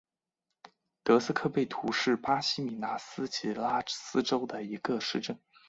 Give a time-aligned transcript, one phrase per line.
[1.03, 5.39] 德斯科贝图是巴西米纳斯吉拉斯州的一个市镇。